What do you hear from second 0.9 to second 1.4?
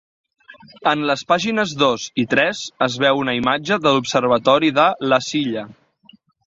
En les